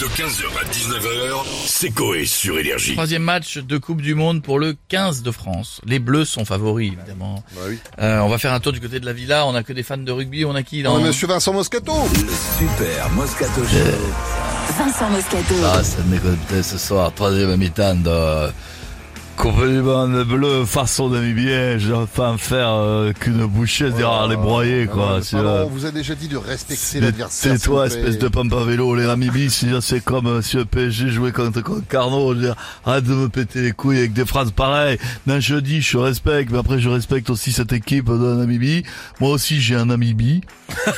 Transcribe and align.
De 0.00 0.06
15h 0.06 0.44
à 0.58 0.64
19h, 0.64 1.44
c'est 1.66 1.90
Coé 1.90 2.24
sur 2.24 2.58
Énergie. 2.58 2.94
Troisième 2.94 3.22
match 3.22 3.58
de 3.58 3.76
Coupe 3.76 4.00
du 4.00 4.14
Monde 4.14 4.42
pour 4.42 4.58
le 4.58 4.74
15 4.88 5.22
de 5.22 5.30
France. 5.30 5.82
Les 5.84 5.98
Bleus 5.98 6.24
sont 6.24 6.46
favoris, 6.46 6.94
évidemment. 6.94 7.44
Euh, 8.00 8.20
on 8.20 8.28
va 8.30 8.38
faire 8.38 8.54
un 8.54 8.60
tour 8.60 8.72
du 8.72 8.80
côté 8.80 8.98
de 8.98 9.04
la 9.04 9.12
villa. 9.12 9.46
On 9.46 9.54
a 9.54 9.62
que 9.62 9.74
des 9.74 9.82
fans 9.82 9.98
de 9.98 10.10
rugby. 10.10 10.46
On 10.46 10.54
a 10.54 10.62
qui 10.62 10.82
dans... 10.82 10.96
Oh, 10.96 11.00
Monsieur 11.00 11.26
Vincent 11.26 11.52
Moscato 11.52 11.92
Super 12.58 13.10
Moscato 13.10 13.62
Show. 13.62 14.78
Vincent 14.78 15.10
Moscato. 15.10 15.54
Ah, 15.66 15.84
ça 15.84 15.98
me 16.04 16.12
dégoûtait 16.12 16.62
ce 16.62 16.78
soir. 16.78 17.12
Troisième 17.12 17.54
mi-temps 17.58 17.96
de 17.96 18.50
Monde 19.44 20.24
bleu 20.24 20.64
façon 20.66 21.08
Namibien. 21.08 21.78
J'ai 21.78 21.94
enfin 21.94 22.36
faire 22.36 22.68
euh, 22.68 23.12
qu'une 23.12 23.46
bouchée 23.46 23.88
derrière 23.90 24.28
les 24.28 24.36
broyés, 24.36 24.86
quoi. 24.86 25.20
C'est, 25.22 25.36
on 25.36 25.66
vous 25.68 25.86
a 25.86 25.90
déjà 25.90 26.14
dit 26.14 26.28
de 26.28 26.36
respecter 26.36 26.76
c'est- 26.76 27.00
l'adversaire. 27.00 27.54
Vous 27.64 27.74
plaît. 27.76 27.86
espèce 27.86 28.18
de 28.18 28.28
pampe 28.28 28.52
à 28.52 28.64
vélo. 28.64 28.94
Les 28.94 29.06
Namibis, 29.06 29.50
c'est 29.50 29.80
c'est 29.80 30.04
comme 30.04 30.26
euh, 30.26 30.42
si 30.42 30.56
le 30.56 30.66
PSG 30.66 31.08
jouait 31.08 31.32
contre, 31.32 31.62
contre 31.62 31.86
Carnot. 31.88 32.34
Je 32.34 32.38
veux 32.38 32.44
dire, 32.44 32.54
arrête 32.84 33.04
de 33.04 33.14
me 33.14 33.28
péter 33.30 33.62
les 33.62 33.72
couilles 33.72 33.98
avec 33.98 34.12
des 34.12 34.26
phrases 34.26 34.50
pareilles. 34.50 34.98
Non, 35.26 35.40
je 35.40 35.56
dis, 35.56 35.80
je 35.80 35.96
respecte, 35.96 36.50
mais 36.52 36.58
après, 36.58 36.78
je 36.78 36.90
respecte 36.90 37.30
aussi 37.30 37.50
cette 37.52 37.72
équipe 37.72 38.08
de 38.10 38.34
Namibie. 38.34 38.82
Moi 39.20 39.30
aussi, 39.30 39.58
j'ai 39.60 39.74
un 39.76 39.86
Namibie. 39.86 40.42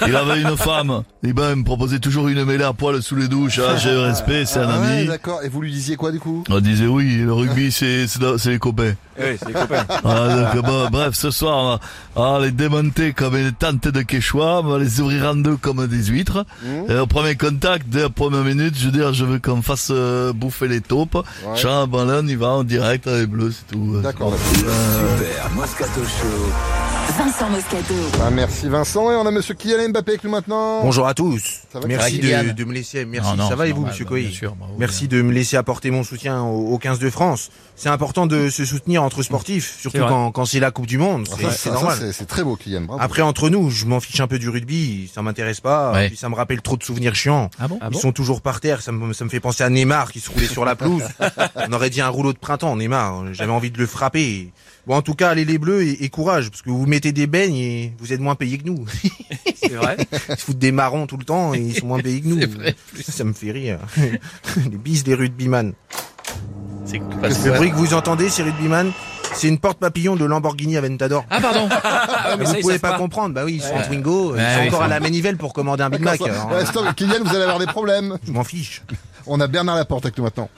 Il 0.06 0.16
avait 0.16 0.42
une 0.42 0.56
femme. 0.56 1.02
Et 1.24 1.32
ben, 1.32 1.50
il 1.50 1.56
me 1.60 1.64
proposait 1.64 2.00
toujours 2.00 2.26
une 2.28 2.44
mêlée 2.44 2.64
à 2.64 2.72
poil 2.72 3.00
sous 3.02 3.14
les 3.14 3.28
douches. 3.28 3.60
Ah, 3.60 3.76
j'ai 3.76 3.92
le 3.92 4.00
respect, 4.00 4.44
c'est 4.46 4.58
un 4.58 4.68
Ah 4.68 4.80
ouais, 4.80 4.86
ami. 4.98 5.06
d'accord. 5.06 5.40
Et 5.44 5.48
vous 5.48 5.60
lui 5.62 5.70
disiez 5.70 5.94
quoi 5.94 6.10
du 6.10 6.18
coup? 6.18 6.42
On 6.50 6.58
disait 6.60 6.86
oui, 6.88 7.18
le 7.18 7.32
rugby, 7.32 7.70
c'est 7.70 8.06
c'est 8.38 8.50
les 8.50 8.58
copains. 8.58 8.94
Oui, 9.18 9.36
c'est 9.38 9.48
les 9.48 9.52
copains. 9.54 9.84
Ah, 10.04 10.52
donc, 10.54 10.64
bon, 10.64 10.88
bref, 10.90 11.14
ce 11.14 11.30
soir, 11.30 11.56
on 11.56 11.68
va, 11.68 11.80
on 12.16 12.38
va 12.38 12.44
les 12.46 12.50
démonter 12.50 13.12
comme 13.12 13.36
une 13.36 13.52
tente 13.52 13.88
de 13.88 14.02
quechua, 14.02 14.60
on 14.60 14.64
va 14.64 14.78
les 14.78 15.00
ouvrir 15.00 15.26
en 15.30 15.34
deux 15.36 15.56
comme 15.56 15.86
des 15.86 16.04
huîtres. 16.04 16.44
Et 16.88 16.94
au 16.96 17.06
premier 17.06 17.36
contact, 17.36 17.86
dès 17.88 18.02
la 18.02 18.08
première 18.10 18.44
minute, 18.44 18.76
je 18.76 18.86
veux 18.86 18.92
dire, 18.92 19.12
je 19.12 19.24
veux 19.24 19.38
qu'on 19.38 19.62
fasse 19.62 19.88
euh, 19.90 20.32
bouffer 20.32 20.68
les 20.68 20.80
taupes. 20.80 21.14
Ouais. 21.14 21.56
Jean 21.56 21.86
Ballon, 21.86 22.20
on 22.24 22.26
y 22.26 22.34
va 22.34 22.48
en 22.48 22.64
direct 22.64 23.06
avec 23.06 23.28
bleu, 23.28 23.52
c'est 23.52 23.74
tout. 23.74 24.00
D'accord, 24.02 24.30
d'accord. 24.30 24.38
Super 24.54 25.50
Moscato 25.54 26.00
Show. 26.02 26.81
Vincent 27.08 27.50
Moscato. 27.50 27.94
Ah, 28.24 28.30
merci 28.30 28.68
Vincent. 28.68 29.10
Et 29.10 29.14
on 29.16 29.26
a 29.26 29.30
Monsieur 29.30 29.54
Kylian 29.54 29.88
Mbappé 29.90 30.12
avec 30.12 30.24
nous 30.24 30.30
maintenant. 30.30 30.82
Bonjour 30.82 31.06
à 31.06 31.14
tous. 31.14 31.42
Ça 31.72 31.80
va, 31.80 31.86
merci 31.86 32.18
de, 32.18 32.52
de 32.52 32.64
me 32.64 32.72
laisser. 32.72 33.04
Merci. 33.04 33.30
Non, 33.30 33.36
non, 33.36 33.48
ça 33.48 33.56
va 33.56 33.66
et 33.66 33.72
vous, 33.72 33.84
Monsieur 33.84 34.04
bah, 34.04 34.10
Coy 34.10 34.22
bien 34.40 34.52
Merci 34.78 35.08
de 35.08 35.20
me 35.20 35.32
laisser 35.32 35.56
apporter 35.56 35.90
mon 35.90 36.04
soutien 36.04 36.42
au, 36.42 36.72
au 36.72 36.78
15 36.78 36.98
de 37.00 37.10
France. 37.10 37.50
C'est 37.76 37.88
important 37.88 38.26
de 38.26 38.48
se 38.50 38.64
soutenir 38.64 39.02
entre 39.02 39.22
sportifs, 39.22 39.78
surtout 39.80 39.98
quand, 40.06 40.30
quand 40.30 40.44
c'est 40.44 40.60
la 40.60 40.70
Coupe 40.70 40.86
du 40.86 40.98
Monde. 40.98 41.26
Ah, 41.32 41.50
C'est 41.50 41.70
normal. 41.70 41.98
c'est- 42.12 42.24
très 42.26 42.44
beau 42.44 42.56
Kylian. 42.56 42.82
Bravo. 42.82 43.02
Après 43.02 43.22
entre 43.22 43.50
nous, 43.50 43.70
je 43.70 43.84
m'en 43.86 43.98
fiche 44.00 44.20
un 44.20 44.28
peu 44.28 44.38
du 44.38 44.48
rugby, 44.48 45.10
ça 45.12 45.22
m'intéresse 45.22 45.60
pas, 45.60 45.92
Ouais. 45.92 46.08
puis 46.08 46.16
ça 46.16 46.28
me 46.28 46.34
rappelle 46.34 46.62
trop 46.62 46.76
de 46.76 46.82
souvenirs 46.84 47.14
chiants. 47.14 47.50
Ah 47.58 47.68
bon 47.68 47.78
Ils 47.90 47.98
sont 47.98 48.12
toujours 48.12 48.40
par 48.42 48.60
terre, 48.60 48.80
ça 48.80 48.92
me, 48.92 49.12
ça 49.12 49.24
me 49.24 49.30
fait 49.30 49.40
penser 49.40 49.64
à 49.64 49.70
Neymar 49.70 50.12
qui 50.12 50.20
se 50.20 50.30
roulait 50.30 50.46
sur 50.46 50.64
la 50.64 50.76
pelouse. 50.76 51.02
On 51.68 51.72
aurait 51.72 51.90
dit 51.90 52.00
un 52.00 52.08
rouleau 52.08 52.32
de 52.32 52.38
printemps, 52.38 52.76
Neymar. 52.76 53.32
J'avais 53.32 53.52
envie 53.52 53.70
de 53.70 53.78
le 53.78 53.86
frapper. 53.86 54.52
Bon, 54.86 54.96
en 54.96 55.02
tout 55.02 55.14
cas, 55.14 55.30
allez 55.30 55.44
les 55.44 55.58
bleus 55.58 55.82
et, 55.84 56.04
et 56.04 56.08
courage, 56.08 56.50
parce 56.50 56.62
que 56.62 56.70
vous 56.70 56.86
mettez 56.92 57.12
des 57.12 57.26
beignes 57.26 57.56
et 57.56 57.92
vous 57.98 58.12
êtes 58.12 58.20
moins 58.20 58.34
payés 58.34 58.58
que 58.58 58.66
nous. 58.66 58.84
C'est 59.56 59.72
vrai 59.74 59.96
Ils 60.28 60.36
se 60.36 60.44
foutent 60.44 60.58
des 60.58 60.72
marrons 60.72 61.06
tout 61.06 61.16
le 61.16 61.24
temps 61.24 61.54
et 61.54 61.58
ils 61.58 61.74
sont 61.78 61.86
moins 61.86 61.98
payés 62.00 62.20
que 62.20 62.28
nous. 62.28 62.38
C'est 62.40 62.46
vrai. 62.50 62.74
Ça, 63.02 63.12
ça 63.12 63.24
me 63.24 63.32
fait 63.32 63.50
rire. 63.50 63.78
les 63.96 64.76
bises 64.76 65.02
des 65.04 65.14
rugbyman. 65.14 65.72
C'est 66.84 66.98
Le 66.98 67.52
bruit 67.56 67.70
que 67.70 67.76
vous 67.76 67.94
entendez, 67.94 68.28
c'est 68.28 68.42
rugbyman. 68.42 68.92
C'est 69.34 69.48
une 69.48 69.58
porte 69.58 69.78
papillon 69.78 70.14
de 70.14 70.26
Lamborghini 70.26 70.76
Aventador. 70.76 71.24
Ah, 71.30 71.40
pardon 71.40 71.66
vous 72.44 72.60
pouvez 72.60 72.78
pas, 72.78 72.98
comprendre. 72.98 73.34
Bah 73.34 73.42
oui, 73.46 73.54
ils 73.54 73.62
sont 73.62 73.72
en 73.74 73.82
Twingo. 73.82 74.34
Ils 74.34 74.38
Ouais, 74.38 74.54
sont 74.56 74.66
encore 74.66 74.80
ça- 74.80 74.84
à 74.84 74.88
la 74.88 75.00
manivelle 75.00 75.38
pour 75.38 75.54
commander 75.54 75.82
un 75.84 75.88
Big 75.88 76.02
Mac. 76.02 76.18
Ça- 76.18 76.26
alors, 76.26 76.52
Ouais, 76.52 76.66
stop, 76.66 76.84
Kylian, 76.94 77.24
vous 77.24 77.30
allez 77.30 77.44
avoir 77.44 77.58
des 77.58 77.66
problèmes. 77.66 78.18
je 78.26 78.30
m'en 78.32 78.44
fiche. 78.44 78.82
On 79.26 79.40
a 79.40 79.46
Bernard 79.46 79.76
Laporte 79.76 80.04
avec 80.04 80.18
nous 80.18 80.24
maintenant. 80.24 80.50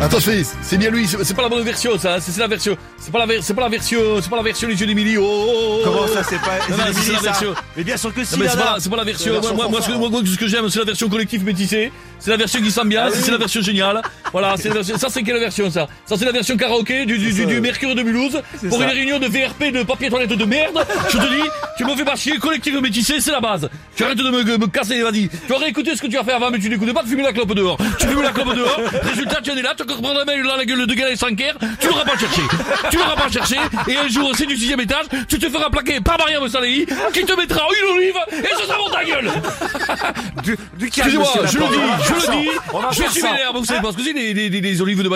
Attends, 0.00 0.20
c'est 0.20 0.44
c'est 0.62 0.78
bien 0.78 0.90
lui, 0.90 1.06
c'est 1.06 1.34
pas 1.34 1.42
la 1.42 1.48
bonne 1.50 1.62
version, 1.64 1.98
ça, 1.98 2.20
c'est 2.20 2.34
la 2.38 2.46
version, 2.46 2.74
c'est 2.96 3.12
pas 3.12 3.18
la 3.18 3.26
ver- 3.26 3.42
c'est 3.42 3.52
pas 3.52 3.62
la 3.62 3.68
version, 3.68 4.00
c'est 4.22 4.30
pas 4.30 4.36
la 4.36 4.42
version 4.42 4.66
les 4.68 4.80
yeux 4.80 4.86
d'Emily, 4.86 5.18
oh, 5.18 5.22
oh, 5.22 5.50
oh, 5.52 5.80
Comment 5.84 6.06
ça, 6.06 6.22
c'est 6.26 6.38
pas- 6.40 6.58
Non, 6.70 6.76
non, 6.78 6.84
c'est 6.94 7.12
la 7.12 7.18
version. 7.20 7.54
Mais 7.76 7.84
bien 7.84 7.96
sûr 7.98 8.14
que 8.14 8.24
si, 8.24 8.30
c'est 8.34 8.38
pas, 8.38 8.54
la- 8.54 8.76
c'est 8.78 8.88
pas 8.88 8.96
la 8.96 9.04
version. 9.04 9.32
Moi, 9.32 9.40
version 9.42 9.98
moi, 9.98 10.08
moi, 10.08 10.20
ce 10.24 10.38
que, 10.38 10.46
j'aime, 10.46 10.70
c'est 10.70 10.78
la 10.78 10.84
version 10.86 11.08
collectif 11.10 11.42
métissée. 11.42 11.92
C'est 12.20 12.30
la 12.30 12.36
version 12.36 12.60
qui 12.60 12.70
s'ambiance, 12.70 13.14
c'est 13.14 13.30
la 13.30 13.38
version 13.38 13.60
géniale. 13.62 14.02
Voilà, 14.32 14.54
c'est 14.56 14.70
ça 14.98 15.08
c'est 15.08 15.22
quelle 15.22 15.38
version 15.38 15.70
ça? 15.70 15.88
Ça 16.06 16.16
c'est 16.16 16.24
la 16.24 16.32
version 16.32 16.56
karaoké 16.56 17.04
du, 17.06 17.18
du, 17.18 17.32
du, 17.32 17.46
du 17.46 17.60
Mercure 17.60 17.94
de 17.94 18.02
Mulhouse 18.02 18.40
pour 18.68 18.78
ça. 18.78 18.84
une 18.84 18.90
réunion 18.90 19.18
de 19.18 19.26
VRP 19.26 19.72
de 19.72 19.82
papier 19.82 20.08
toilette 20.10 20.30
de 20.32 20.44
merde. 20.44 20.86
Je 21.08 21.16
te 21.18 21.22
dis, 21.22 21.48
tu 21.76 21.84
me 21.84 21.96
fais 21.96 22.04
pas 22.04 22.16
chier, 22.16 22.36
collectif 22.38 22.74
métissé, 22.80 23.20
c'est 23.20 23.32
la 23.32 23.40
base. 23.40 23.68
Tu 23.96 24.04
arrêtes 24.04 24.18
de 24.18 24.30
me, 24.30 24.42
me 24.58 24.66
casser, 24.66 25.02
vas-y. 25.02 25.28
Tu 25.46 25.52
aurais 25.52 25.68
écouté 25.68 25.96
ce 25.96 26.02
que 26.02 26.06
tu 26.06 26.16
as 26.18 26.24
fait 26.24 26.32
avant, 26.32 26.50
mais 26.50 26.58
tu 26.58 26.68
n'écoutes 26.68 26.92
pas 26.92 27.02
de 27.02 27.08
fumer 27.08 27.22
la 27.22 27.32
clope 27.32 27.54
dehors. 27.54 27.78
Tu 27.98 28.06
fumes 28.06 28.22
la 28.22 28.30
clope 28.32 28.54
dehors. 28.54 28.80
Résultat, 29.02 29.40
tu 29.42 29.50
en 29.50 29.56
es 29.56 29.62
là, 29.62 29.74
tu 29.76 29.84
vas 29.84 29.94
prendre 29.94 30.18
la 30.18 30.24
main 30.24 30.42
dans 30.42 30.56
la 30.56 30.64
gueule 30.64 30.86
de 30.86 30.94
Galen 30.94 31.16
Sanker. 31.16 31.52
Tu 31.80 31.88
l'auras 31.88 32.04
pas 32.04 32.18
cherché. 32.18 32.42
Tu 32.90 32.96
l'auras 32.96 33.16
pas 33.16 33.30
cherché. 33.30 33.56
Et 33.88 33.96
un 33.96 34.08
jour, 34.08 34.30
c'est 34.36 34.46
du 34.46 34.56
sixième 34.56 34.80
étage, 34.80 35.06
tu 35.28 35.38
te 35.38 35.48
feras 35.48 35.70
plaquer 35.70 36.00
par 36.00 36.18
Mariam 36.18 36.46
Saleh 36.48 36.86
qui 37.12 37.24
te 37.24 37.32
mettra 37.32 37.62
une 37.82 37.96
olive 37.96 38.14
et 38.32 38.54
ce 38.60 38.66
sera 38.66 38.78
dans 38.78 38.90
ta 38.90 39.04
gueule. 39.04 39.30
Excusez-moi, 40.82 41.28
je 41.50 41.58
le 41.58 41.64
dis, 41.64 42.09
je 42.18 42.30
le 42.30 42.42
dis, 42.42 42.48
je 42.92 43.10
suis 43.10 43.20
vénère, 43.22 43.52
vous 43.54 43.64
savez 43.64 43.80
pas 43.80 43.92
ce 43.92 43.96
que 43.96 44.02
c'est 44.02 44.12
les, 44.12 44.32
les, 44.34 44.48
les 44.60 44.82
olives 44.82 45.02
de. 45.02 45.10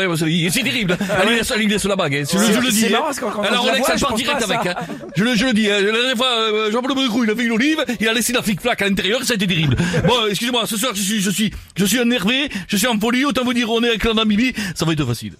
Et 0.46 0.50
c'est 0.50 0.62
terrible. 0.62 0.96
Laisse, 1.28 1.50
elle 1.50 1.60
lui 1.60 1.66
laisse 1.66 1.84
la 1.84 1.96
bague, 1.96 2.14
hein. 2.16 2.24
je, 2.30 2.38
je 2.38 2.60
le 2.60 2.70
dis. 2.70 2.80
hein. 2.94 3.00
Alors 3.48 3.64
Rolex, 3.64 3.88
elle 3.94 4.00
part 4.00 4.14
direct 4.14 4.42
avec. 4.42 4.66
hein. 4.66 4.74
Je 5.16 5.24
le, 5.24 5.34
je 5.34 5.46
le 5.46 5.52
dis, 5.52 5.70
hein. 5.70 5.80
la 5.80 5.92
dernière 5.92 6.16
fois, 6.16 6.28
euh, 6.38 6.70
Jean-Paul 6.72 6.94
Baudecroux, 6.94 7.24
il 7.24 7.30
a 7.30 7.34
fait 7.36 7.44
une 7.44 7.52
olive, 7.52 7.84
il 8.00 8.08
a 8.08 8.12
laissé 8.12 8.32
la 8.32 8.42
flic 8.42 8.60
flac 8.60 8.80
à 8.82 8.88
l'intérieur, 8.88 9.22
ça 9.24 9.32
a 9.32 9.36
été 9.36 9.46
terrible. 9.46 9.76
Bon, 10.06 10.26
excusez-moi, 10.28 10.66
ce 10.66 10.76
soir, 10.76 10.92
je 10.94 11.00
suis, 11.02 11.20
je 11.20 11.30
suis, 11.30 11.50
je 11.76 11.84
suis 11.84 11.98
énervé, 11.98 12.48
je 12.68 12.76
suis 12.76 12.86
en 12.86 12.98
folie, 12.98 13.24
autant 13.24 13.44
vous 13.44 13.54
dire, 13.54 13.70
on 13.70 13.82
est 13.82 13.88
avec 13.88 14.04
la 14.04 14.14
Namibie, 14.14 14.52
ça 14.74 14.84
va 14.84 14.92
être 14.92 15.04
facile. 15.06 15.34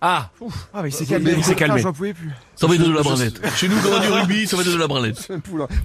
Ah 0.00 0.30
Ah 0.72 0.82
mais 0.82 0.90
il 0.90 0.92
s'est 0.92 1.06
calmé, 1.06 1.34
il 1.36 1.44
s'est 1.44 1.54
calmé. 1.56 1.80
J'en 1.80 1.92
pouvais 1.92 2.14
plus. 2.14 2.30
Ça 2.54 2.66
va 2.66 2.74
être 2.74 2.82
de 2.84 2.92
la 2.92 3.02
branlette. 3.02 3.40
Chez 3.56 3.68
nous, 3.68 3.76
quand 3.82 3.90
on 3.90 3.96
a 3.96 4.00
du 4.00 4.08
rugby, 4.12 4.46
ça 4.46 4.56
va 4.56 4.62
être 4.62 4.72
de 4.72 4.76
la 4.76 4.86
branlette. 4.88 5.28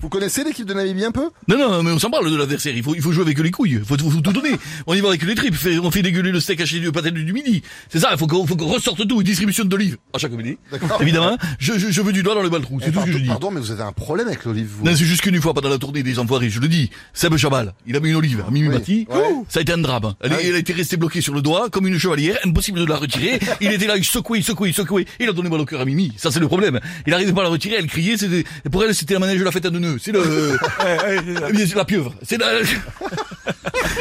Vous 0.02 0.10
connaissez 0.10 0.44
l'équipe 0.44 0.66
de 0.66 0.74
Namibie 0.74 1.06
un 1.06 1.12
peu? 1.12 1.30
Non, 1.48 1.58
non, 1.58 1.84
mais 1.84 1.92
on 1.92 2.00
s'en 2.00 2.10
parle 2.10 2.30
de 2.32 2.36
l'adversaire. 2.36 2.76
Il 2.76 2.84
faut, 2.84 2.96
il 2.96 3.02
faut 3.02 3.12
jouer 3.12 3.24
avec 3.24 3.38
les 3.40 3.52
couilles. 3.52 3.74
Il 3.80 3.86
faut, 3.86 3.98
faut, 3.98 4.10
faut 4.10 4.22
tout 4.22 4.34
donner. 4.34 4.52
On 4.88 4.94
y 4.96 5.02
va 5.02 5.10
avec 5.10 5.24
les 5.24 5.36
tripes. 5.36 5.56
Fait- 5.56 5.78
On 5.80 5.92
fait 5.92 6.02
dégueuler 6.02 6.32
le 6.32 6.40
steak 6.40 6.62
haché 6.62 6.80
du 6.80 6.92
pâté 6.92 7.12
du 7.12 7.32
midi. 7.34 7.62
C'est 7.90 8.00
ça. 8.00 8.10
Il 8.12 8.18
faut 8.18 8.26
qu'on, 8.28 8.46
faut 8.48 8.56
qu'on 8.56 8.68
ressorte 8.68 9.08
tout. 9.08 9.18
Une 9.22 9.26
distribution 9.26 9.66
d'olives 9.66 9.98
à 10.14 10.18
chaque 10.18 10.32
midi. 10.32 10.58
Évidemment. 11.00 11.38
Je, 11.60 11.74
je, 11.78 11.92
je 11.92 12.02
veux 12.02 12.12
du 12.14 12.24
doigt 12.24 12.34
dans 12.36 12.42
le 12.42 12.50
baltrou. 12.50 12.80
C'est 12.82 12.90
Eh, 12.90 12.92
tout 12.92 13.02
ce 13.02 13.06
que 13.06 13.12
je 13.12 13.18
dis. 13.20 13.28
Pardon, 13.28 13.52
mais 13.52 13.60
vous 13.62 13.72
avez 13.72 13.84
un 13.84 13.92
problème 13.92 14.28
avec 14.28 14.44
l'olive, 14.46 14.68
vous. 14.80 14.86
Non, 14.86 14.92
c'est 14.96 15.06
juste 15.06 15.22
qu'une 15.22 15.40
fois 15.42 15.54
pendant 15.54 15.70
la 15.70 15.78
tournée 15.78 16.02
des 16.04 16.18
enfoirés, 16.20 16.50
je 16.50 16.60
le 16.60 16.68
dis. 16.68 16.90
Seb 17.14 17.36
Chabal, 17.38 17.74
il 17.88 17.96
a 17.96 18.00
mis 18.00 18.10
une 18.10 18.16
olive 18.16 18.44
à 18.48 18.52
Mimi 18.52 18.68
Oui. 18.70 18.74
Mati. 18.76 19.08
Ouais. 19.12 19.18
Ça 19.50 19.60
a 19.60 19.62
été 19.62 19.74
un 19.74 19.78
drame. 19.78 20.14
Elle, 20.22 20.32
Ah 20.34 20.38
oui. 20.40 20.46
elle 20.50 20.56
a 20.56 20.60
été 20.60 20.74
restée 20.74 20.98
bloquée 20.98 21.22
sur 21.22 21.34
le 21.36 21.42
doigt 21.44 21.70
comme 21.70 21.88
une 21.88 22.00
chevalière, 22.00 22.38
impossible 22.46 22.80
de 22.80 22.86
la 22.86 22.96
retirer. 22.98 23.40
il 23.62 23.72
était 23.72 23.86
là, 23.88 23.96
il 24.04 24.06
secouait, 24.06 24.40
il 24.40 24.44
secouait, 24.44 24.70
il 24.70 24.74
secouait. 24.74 25.06
Il 25.20 25.30
a 25.30 25.32
donné 25.32 25.50
mal 25.50 25.62
au 25.62 25.66
cœur 25.66 25.80
à 25.80 25.86
Mimi. 25.86 26.12
Ça, 26.18 26.30
c'est 26.30 26.42
le 26.42 26.48
problème. 26.48 26.80
Il 27.08 27.14
arrivait 27.14 27.32
pas 27.32 27.40
à 27.40 27.44
la 27.46 27.50
retirer, 27.50 27.76
elle 27.80 27.88
criait. 27.88 28.18
C'était, 28.18 28.44
pour 28.70 28.84
elle, 28.84 28.94
c'était 28.94 29.14
la 29.14 29.22
manège 29.22 29.40
de 29.40 29.46
la 29.46 29.52
fête 29.52 29.66
à 29.66 29.70
deux 29.70 29.80
nœuds. 29.80 29.98
C'est 29.98 30.12
le, 30.12 30.58
la 31.76 31.86
pieuvre. 31.86 32.14
C'est 32.22 32.38
la, 32.38 32.48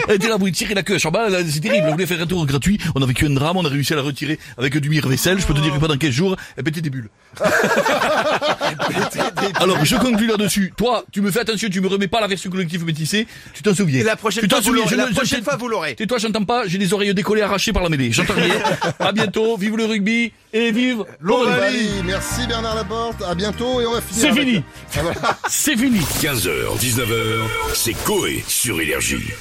elle 0.09 0.17
était 0.17 0.29
là, 0.29 0.37
vous 0.37 0.51
tirer 0.51 0.75
la 0.75 0.83
queue 0.83 0.97
à 0.97 0.99
c'est 0.99 1.61
terrible. 1.61 1.85
Elle 1.87 1.93
voulait 1.93 2.07
faire 2.07 2.21
un 2.21 2.27
tour 2.27 2.45
gratuit. 2.47 2.79
On 2.95 3.03
a 3.03 3.07
vécu 3.07 3.27
un 3.27 3.31
drame, 3.31 3.57
on 3.57 3.65
a 3.65 3.69
réussi 3.69 3.93
à 3.93 3.97
la 3.97 4.03
retirer 4.03 4.39
avec 4.59 4.77
du 4.79 4.89
mire-vaisselle. 4.89 5.39
Je 5.41 5.47
peux 5.47 5.55
te 5.55 5.61
dire 5.61 5.73
que 5.75 5.79
pendant 5.79 5.97
15 5.97 6.11
jours, 6.11 6.37
elle 6.57 6.65
pétait 6.65 6.81
des 6.81 6.91
bulles. 6.91 7.09
Alors, 9.55 9.85
je 9.85 9.97
conclus 9.97 10.27
là-dessus. 10.27 10.73
Toi, 10.77 11.05
tu 11.13 11.21
me 11.21 11.31
fais 11.31 11.41
attention, 11.41 11.69
tu 11.71 11.81
me 11.81 11.89
remets 11.89 12.09
pas 12.09 12.21
la 12.21 12.27
version 12.27 12.51
collective 12.51 12.85
métissée. 12.85 13.27
Tu 13.55 13.63
t'en 13.63 13.75
souviens. 13.75 14.01
Et 14.01 14.05
la 14.05 14.17
prochaine 14.17 14.43
Tu 14.43 14.49
t'en 14.49 14.61
fois, 14.63 14.73
vous 14.73 14.89
je 14.89 14.95
La 14.97 15.07
prochaine 15.07 15.43
fois, 15.43 15.57
vous 15.57 15.69
l'aurez. 15.69 15.95
Tais-toi, 15.95 16.19
j'entends 16.19 16.45
pas, 16.45 16.67
j'ai 16.67 16.79
les 16.79 16.93
oreilles 16.93 17.15
décollées 17.15 17.43
arrachées 17.43 17.73
par 17.73 17.83
la 17.83 17.89
mêlée. 17.89 18.13
J'entends 18.13 18.35
rien. 18.35 18.55
à 18.99 19.13
bientôt, 19.13 19.57
vive 19.57 19.77
le 19.77 19.85
rugby 19.87 20.33
et 20.53 20.73
vive 20.73 21.05
l'Ovalie. 21.21 21.53
Ovalie. 21.53 22.03
Merci 22.05 22.47
Bernard 22.47 22.75
Laporte. 22.75 23.23
À 23.23 23.35
bientôt 23.35 23.81
et 23.81 23.87
on 23.87 23.93
va 23.93 24.01
finir. 24.01 24.23
C'est 24.23 24.41
fini. 24.41 24.63
Ah. 24.97 25.39
C'est 25.49 25.77
fini. 25.77 26.01
15h, 26.01 26.79
19h, 26.79 27.39
c'est 27.75 27.95
Coé 28.05 28.45
sur 28.47 28.81
Énergie. 28.81 29.33